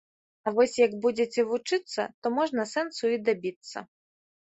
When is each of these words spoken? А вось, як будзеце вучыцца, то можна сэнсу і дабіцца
А 0.45 0.53
вось, 0.55 0.77
як 0.85 0.95
будзеце 1.03 1.45
вучыцца, 1.51 2.09
то 2.21 2.35
можна 2.41 2.69
сэнсу 2.75 3.15
і 3.19 3.25
дабіцца 3.31 3.89